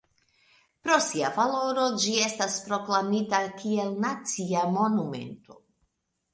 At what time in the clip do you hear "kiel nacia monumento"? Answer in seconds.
3.61-5.63